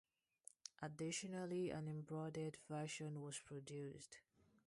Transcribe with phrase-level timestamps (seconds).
[0.81, 4.17] Additionally, an embroided version was produced.